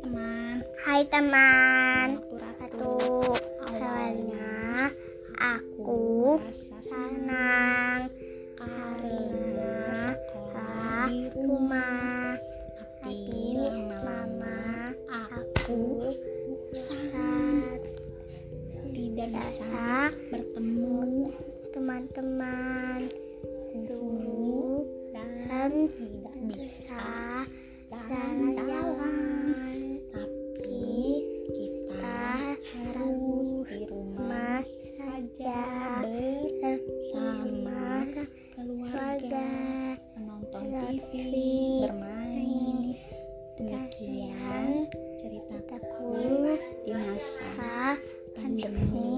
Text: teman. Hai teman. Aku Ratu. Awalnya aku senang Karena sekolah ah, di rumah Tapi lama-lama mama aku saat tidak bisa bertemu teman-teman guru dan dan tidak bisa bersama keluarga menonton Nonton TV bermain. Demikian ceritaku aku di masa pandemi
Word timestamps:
teman. 0.00 0.64
Hai 0.84 1.04
teman. 1.08 2.08
Aku 2.24 2.36
Ratu. 2.40 2.96
Awalnya 3.72 4.88
aku 5.36 6.38
senang 6.80 8.08
Karena 8.56 10.12
sekolah 10.12 11.04
ah, 11.04 11.06
di 11.08 11.20
rumah 11.32 12.36
Tapi 12.78 13.28
lama-lama 13.58 14.00
mama 14.04 14.60
aku 15.08 16.12
saat 16.72 17.80
tidak 18.92 19.28
bisa 19.32 20.12
bertemu 20.28 21.32
teman-teman 21.72 23.08
guru 23.88 24.84
dan 25.16 25.30
dan 25.48 25.72
tidak 25.96 26.36
bisa 26.48 27.04
bersama 36.62 38.06
keluarga 38.54 39.46
menonton 40.18 40.64
Nonton 40.74 40.96
TV 41.12 41.34
bermain. 41.86 42.98
Demikian 43.60 44.90
ceritaku 45.22 45.72
aku 45.78 46.58
di 46.82 46.92
masa 46.98 47.94
pandemi 48.34 49.11